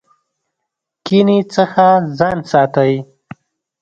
کینې 1.05 1.39
څخه 1.53 1.85
ځان 2.17 2.37
ساتئ 2.51 2.93